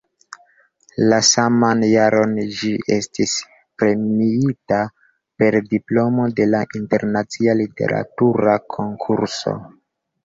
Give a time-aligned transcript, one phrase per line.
[1.09, 3.35] La saman jaron ĝi estis
[3.81, 4.79] premiita
[5.43, 9.59] per diplomo de la internacia literatura konkurso.